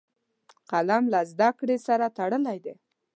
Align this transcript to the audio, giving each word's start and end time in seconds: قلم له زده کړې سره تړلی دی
قلم 0.69 1.03
له 1.13 1.19
زده 1.31 1.49
کړې 1.59 1.77
سره 1.87 2.05
تړلی 2.17 2.57
دی 2.65 2.75